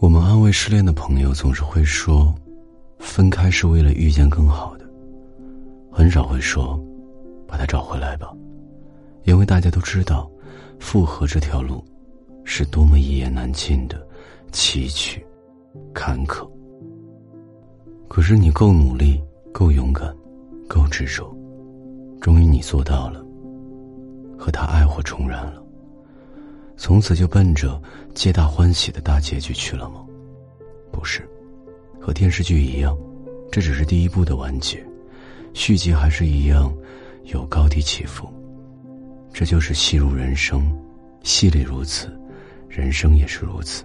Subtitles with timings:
[0.00, 2.32] 我们安慰失恋的朋友，总是会说，
[3.00, 4.88] 分开是为了遇见更好的，
[5.90, 6.80] 很少会说，
[7.48, 8.32] 把他找回来吧，
[9.24, 10.30] 因为大家都知道，
[10.78, 11.84] 复合这条路，
[12.44, 14.00] 是多么一言难尽的
[14.52, 15.20] 崎岖、
[15.92, 16.48] 坎坷。
[18.06, 19.20] 可是你够努力，
[19.52, 20.14] 够勇敢，
[20.68, 21.28] 够执着，
[22.20, 23.20] 终于你做到了，
[24.38, 25.60] 和他爱火重燃了。
[26.78, 27.80] 从此就奔着
[28.14, 29.96] 皆大欢喜的大结局去了吗？
[30.92, 31.28] 不是，
[32.00, 32.96] 和电视剧一样，
[33.50, 34.82] 这只是第一部的完结，
[35.52, 36.72] 续集还是一样
[37.24, 38.32] 有高低起伏。
[39.32, 40.72] 这就是戏如人生，
[41.24, 42.08] 戏里如此，
[42.68, 43.84] 人生也是如此。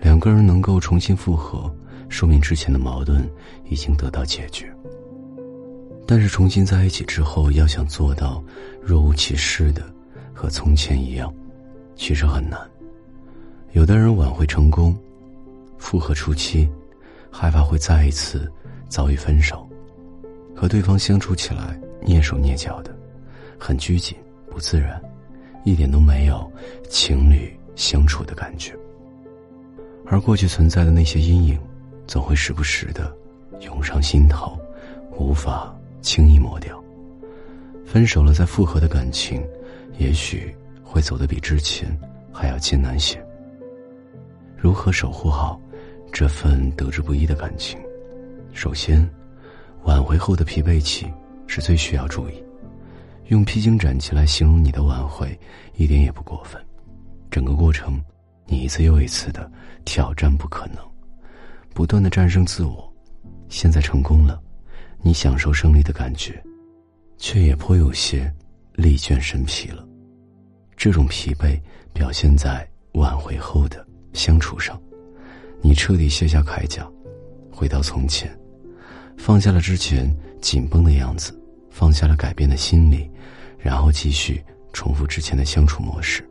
[0.00, 1.68] 两个人能够重新复合，
[2.08, 3.28] 说明之前的矛盾
[3.68, 4.72] 已经得到解决。
[6.06, 8.42] 但是重新在一起之后，要想做到
[8.80, 9.82] 若无其事的
[10.32, 11.32] 和从前一样。
[12.00, 12.58] 其实很难，
[13.72, 14.96] 有的人挽回成功，
[15.76, 16.66] 复合初期，
[17.30, 18.50] 害怕会再一次
[18.88, 19.68] 遭遇分手，
[20.56, 22.96] 和对方相处起来蹑手蹑脚的，
[23.58, 24.16] 很拘谨
[24.48, 24.98] 不自然，
[25.62, 26.50] 一点都没有
[26.88, 28.74] 情侣相处的感觉。
[30.06, 31.60] 而过去存在的那些阴影，
[32.06, 33.14] 总会时不时的
[33.60, 34.58] 涌上心头，
[35.18, 35.70] 无法
[36.00, 36.82] 轻易抹掉。
[37.84, 39.46] 分手了再复合的感情，
[39.98, 40.56] 也许。
[40.90, 41.96] 会走得比之前
[42.32, 43.24] 还要艰难些。
[44.56, 45.60] 如何守护好
[46.10, 47.78] 这份得之不易的感情？
[48.52, 49.08] 首先，
[49.84, 51.06] 挽回后的疲惫期
[51.46, 52.44] 是最需要注意。
[53.28, 55.38] 用披荆斩棘来形容你的挽回，
[55.76, 56.60] 一点也不过分。
[57.30, 58.02] 整个过程，
[58.46, 59.48] 你一次又一次的
[59.84, 60.78] 挑战不可能，
[61.72, 62.92] 不断的战胜自我。
[63.48, 64.42] 现在成功了，
[65.00, 66.42] 你享受胜利的感觉，
[67.16, 68.30] 却也颇有些
[68.74, 69.86] 力倦身疲了。
[70.80, 71.60] 这种疲惫
[71.92, 74.80] 表现在挽回后的相处上，
[75.60, 76.88] 你彻底卸下铠甲，
[77.52, 78.34] 回到从前，
[79.14, 81.38] 放下了之前紧绷的样子，
[81.68, 83.10] 放下了改变的心理，
[83.58, 84.42] 然后继续
[84.72, 86.26] 重复之前的相处模式。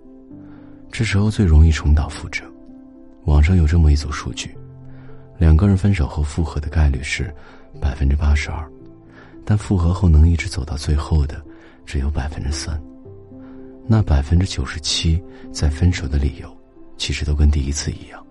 [0.91, 2.43] 这时候最容易重蹈覆辙。
[3.25, 4.57] 网上有这么一组数据：
[5.37, 7.31] 两个人分手后复合的概率是
[7.79, 8.67] 百分之八十二，
[9.45, 11.39] 但复合后能一直走到最后的
[11.85, 12.81] 只有百分之三。
[13.91, 15.19] 那百分之九十七
[15.51, 16.55] 在分手的理由，
[16.95, 18.23] 其实都跟第一次一样。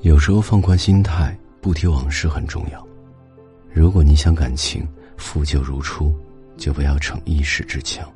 [0.00, 2.84] 有时候放宽心态，不提往事很重要。
[3.72, 4.84] 如果你想感情
[5.16, 6.12] 复旧如初，
[6.56, 8.12] 就不要逞一时之强，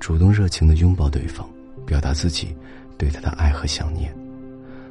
[0.00, 1.48] 主动热情的拥抱对方，
[1.86, 2.52] 表达自己
[2.98, 4.12] 对他的爱和想念。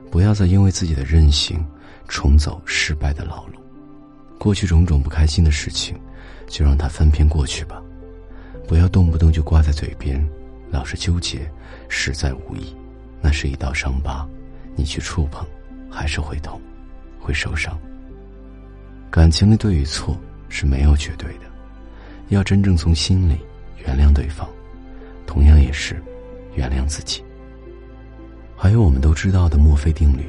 [0.10, 1.62] 不要再因为自己的任性，
[2.08, 3.56] 重走失败的老路。
[4.40, 6.00] 过去种种不开心的事情，
[6.48, 7.84] 就让它翻篇过去吧。
[8.70, 10.26] 不要动不动就挂在嘴边。
[10.72, 11.52] 老是纠结，
[11.90, 12.76] 实在无益。
[13.22, 14.28] 那是一道伤疤，
[14.76, 15.46] 你去触碰，
[15.92, 16.60] 还是会痛，
[17.20, 17.78] 会受伤。
[19.12, 20.18] 感情的对与错
[20.50, 21.46] 是没有绝对的，
[22.30, 23.38] 要真正从心里
[23.86, 24.50] 原谅对方，
[25.28, 26.02] 同样也是
[26.56, 27.24] 原谅自己。
[28.56, 30.26] 还有我们都知道的墨菲定律，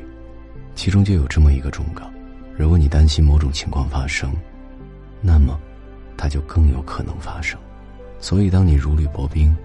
[0.75, 2.11] 其中就有这么一个忠告：
[2.59, 4.35] 如果你担心某种情况发生，
[5.23, 5.59] 那么
[6.17, 7.59] 它就更有可能发生。
[8.19, 9.57] 所以，当你如履薄冰。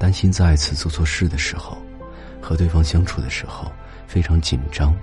[0.00, 1.76] 担心再次做错事的时候，
[2.40, 3.70] 和对方相处的时候
[4.06, 4.96] 非常紧张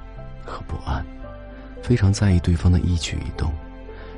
[0.43, 1.05] 和不安，
[1.83, 3.53] 非常在意对方的一举一动，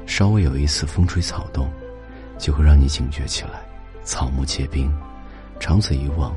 [0.05, 1.69] 稍微有一丝风吹草动，
[2.37, 3.59] 就会让你警觉起来，
[4.05, 4.89] 草木皆兵。
[5.59, 6.33] 长此以往，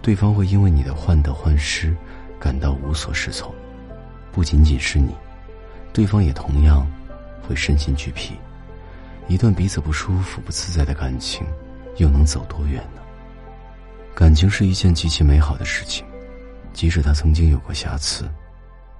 [0.00, 1.94] 对方会因为你的患得患失
[2.40, 3.54] 感到无所适从，
[4.32, 5.14] 不仅仅是你，
[5.92, 6.90] 对方也同样
[7.46, 8.32] 会身心俱疲。
[9.28, 11.46] 一段彼此不舒服、不自在的感情，
[11.98, 13.02] 又能走多远呢？
[14.14, 16.06] 感情是一件极其美好的事情，
[16.72, 18.24] 即使他曾经有过瑕疵，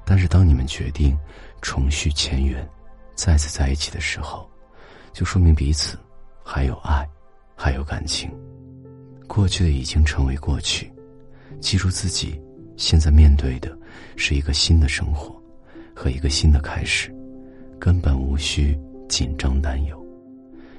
[0.04, 1.16] 但是当你们决定
[1.62, 2.68] 重续前缘，
[3.14, 4.50] 再次在一起的时候，
[5.12, 5.96] 就说明彼此
[6.42, 7.08] 还有爱，
[7.56, 8.28] 还有感情。
[9.28, 10.92] 过去的已经成为过去，
[11.60, 12.40] 记住自己
[12.76, 13.76] 现在面对的
[14.16, 15.40] 是一个新的生活
[15.94, 17.14] 和一个新的开始，
[17.78, 18.76] 根本无需
[19.08, 20.04] 紧张担忧，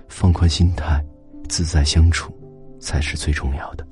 [0.09, 1.03] 放宽心态，
[1.47, 2.37] 自在相处，
[2.81, 3.87] 才是最重要的。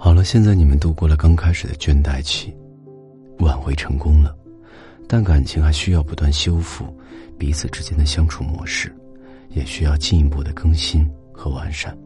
[0.00, 2.54] 好了，现在你们度过了刚开始的倦怠期，
[3.40, 4.32] 挽回成功了，
[5.08, 6.86] 但感情还需要不断修复，
[7.36, 8.94] 彼此之间的相处模式，
[9.48, 11.98] 也需要进一步的更新和完善。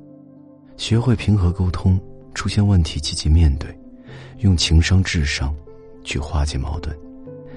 [0.79, 2.01] 学会平和沟通，
[2.33, 3.79] 出现问题积极面对，
[4.39, 5.55] 用情商智商
[6.03, 6.97] 去化解矛盾，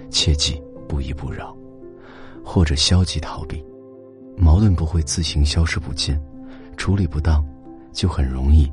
[0.09, 1.55] 切记不依不饶，
[2.43, 3.63] 或者消极逃避，
[4.35, 6.21] 矛盾不会自行消失不见，
[6.75, 7.43] 处理不当，
[7.93, 8.69] 就很容易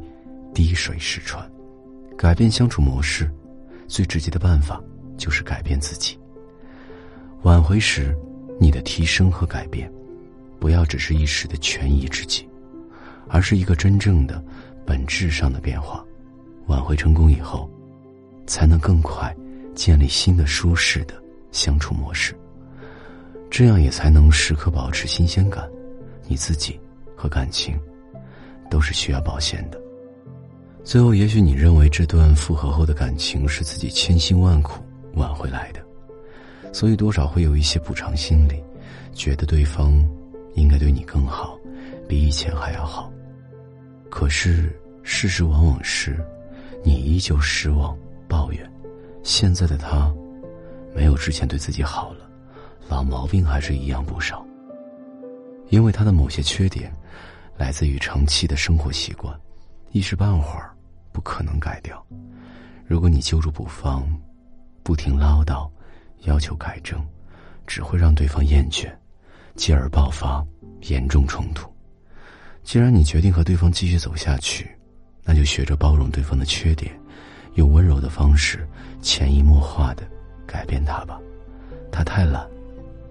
[0.53, 1.49] 滴水石穿。
[2.17, 3.31] 改变相处模式，
[3.88, 4.81] 最直接的办法
[5.17, 6.19] 就是改变自己。
[7.43, 8.17] 挽回时，
[8.61, 9.91] 你的提升和改变，
[10.61, 12.49] 不要只是一时的权宜之计，
[13.29, 14.43] 而是一个真正的、
[14.87, 16.05] 本质上的变化。
[16.67, 17.69] 挽回成功以后，
[18.47, 19.35] 才能更快
[19.75, 21.14] 建立新的舒适的
[21.50, 22.37] 相处模式。
[23.50, 25.69] 这样也才能时刻保持新鲜感。
[26.29, 26.81] 你自己
[27.17, 27.76] 和感情，
[28.70, 29.81] 都是需要保鲜的。
[30.84, 34.82] 最后，也许你认为这段复合后的感情是自己千辛万苦
[35.14, 35.81] 挽回来的，
[36.73, 38.62] 所以多少会有一些补偿心理，
[39.14, 39.93] 觉得对方
[40.55, 41.56] 应该对你更好，
[42.08, 43.11] 比以前还要好。
[44.11, 46.19] 可是事实往往是，
[46.82, 47.96] 你依旧失望、
[48.28, 48.70] 抱怨，
[49.23, 50.12] 现在的他
[50.93, 52.28] 没有之前对自己好了，
[52.88, 54.44] 老毛病还是一样不少。
[55.70, 56.93] 因为他的某些缺点，
[57.56, 59.32] 来自于长期的生活习惯。
[59.92, 60.74] 一时半会儿
[61.12, 62.02] 不可能改掉。
[62.86, 64.08] 如果你揪住不放，
[64.82, 65.70] 不停唠叨，
[66.22, 67.06] 要求改正，
[67.66, 68.90] 只会让对方厌倦，
[69.54, 70.42] 继而爆发
[70.82, 71.70] 严重冲突。
[72.64, 74.70] 既然你决定和对方继续走下去，
[75.24, 76.98] 那就学着包容对方的缺点，
[77.56, 78.66] 用温柔的方式
[79.02, 80.02] 潜移默化的
[80.46, 81.20] 改变他吧。
[81.90, 82.48] 他太懒，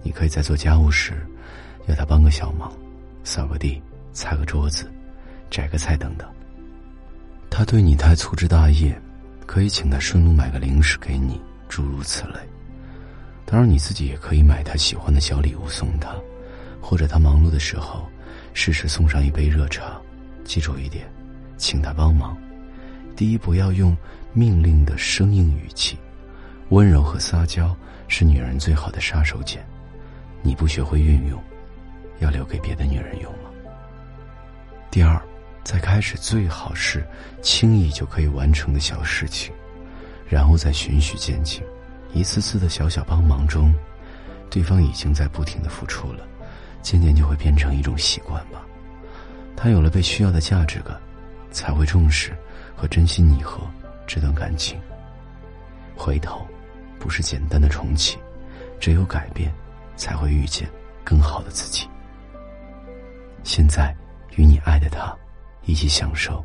[0.02, 1.24] 你可以在做家务时，
[1.86, 2.72] 要他帮个小忙，
[3.22, 3.80] 扫个地、
[4.12, 4.92] 擦个桌子、
[5.48, 6.28] 摘个菜等等。
[7.54, 8.98] 他对你太粗枝大叶，
[9.44, 11.38] 可以请他顺路买个零食给你，
[11.68, 12.38] 诸如此类。
[13.44, 16.16] 当然，你自己也可以买他喜欢的小礼物送他，
[16.80, 18.08] 或者他忙碌的时候，
[18.54, 20.00] 适时送上一杯热茶。
[20.44, 21.06] 记住一点，
[21.58, 22.34] 请他帮忙。
[23.14, 23.94] 第一，不要用
[24.32, 25.98] 命令的生硬语气，
[26.70, 27.76] 温柔和撒娇
[28.08, 29.58] 是女人最好的杀手锏。
[30.40, 31.38] 你不学会运用，
[32.20, 33.50] 要留给别的女人用吗？
[34.90, 35.20] 第二。
[35.64, 37.06] 在开始最好是
[37.40, 39.54] 轻易就可以完成的小事情，
[40.28, 41.62] 然后再循序渐进，
[42.12, 43.72] 一次次的小小帮忙中，
[44.50, 46.26] 对方已经在不停的付出了，
[46.82, 48.66] 渐渐就会变成一种习惯吧。
[49.56, 51.00] 他有了被需要的价值感，
[51.52, 52.36] 才会重视
[52.74, 53.60] 和珍惜你和
[54.06, 54.80] 这段感情。
[55.94, 56.44] 回头，
[56.98, 58.18] 不是简单的重启，
[58.80, 59.52] 只有改变，
[59.96, 60.68] 才会遇见
[61.04, 61.86] 更好的自己。
[63.44, 63.94] 现在，
[64.36, 65.16] 与你爱的他。
[65.64, 66.44] 一起享受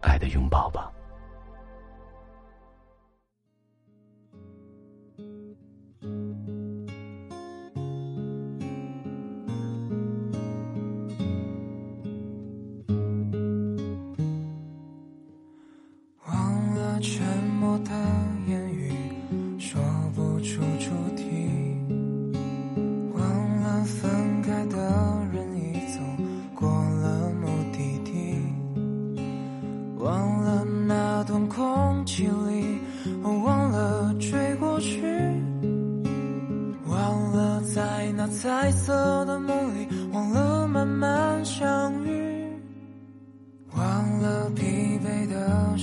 [0.00, 0.90] 爱的拥抱吧。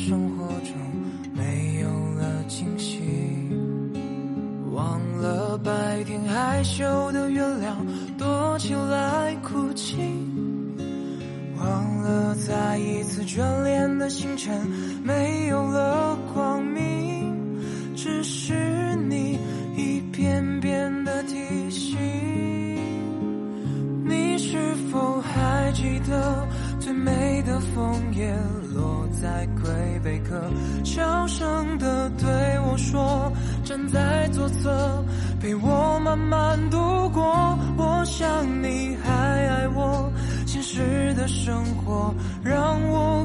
[0.05, 0.75] 生活中
[1.33, 1.88] 没有
[2.19, 3.00] 了惊喜，
[4.73, 6.83] 忘了白天害羞
[7.13, 7.77] 的月亮
[8.17, 9.95] 躲起来哭泣。
[11.57, 14.53] 忘了再一次眷恋的星辰
[15.05, 17.33] 没有了光明，
[17.95, 18.53] 只是
[19.07, 19.39] 你
[19.77, 21.98] 一遍遍的提醒。
[24.03, 26.45] 你是否还记得
[26.77, 28.36] 最美的枫叶
[28.74, 30.42] 落在魁北克，
[30.84, 32.27] 小声的对
[32.68, 33.32] 我说
[33.63, 35.06] ：“站在左侧，
[35.39, 36.77] 陪我慢慢度
[37.10, 38.27] 过。”我想
[38.62, 40.12] 你还爱我。
[40.46, 42.13] 现实的生活
[42.44, 43.23] 让我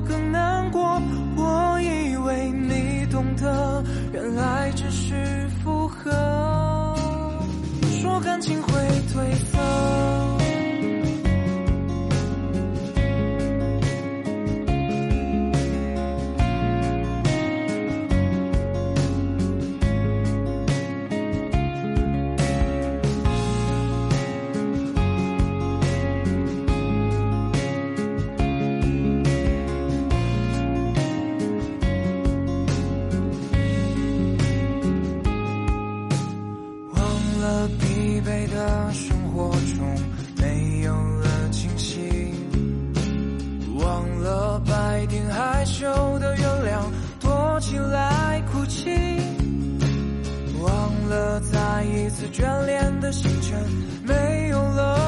[52.11, 53.59] 次眷恋的星辰
[54.05, 55.08] 没有了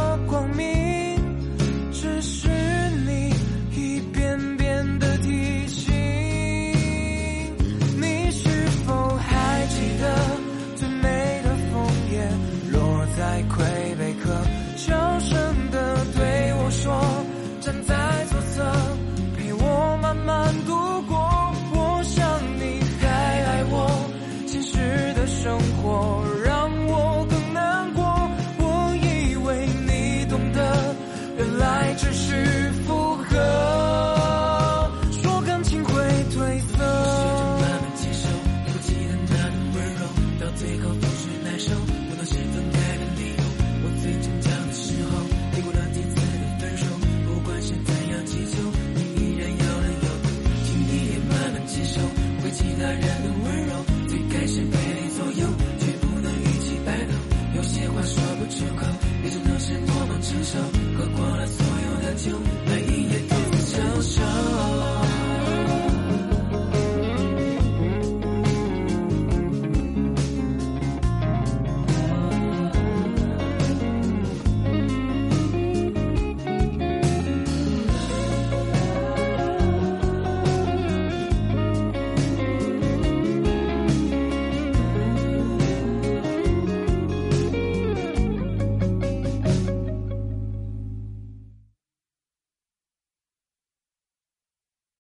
[52.79, 55.60] 他人的温柔，最开始被你左右。